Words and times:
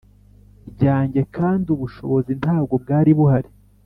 ryanjye 0.71 1.21
kandi 1.35 1.67
ubushobozi 1.75 2.31
ntabwo 2.41 2.73
bwari 2.83 3.11
buhari, 3.19 3.49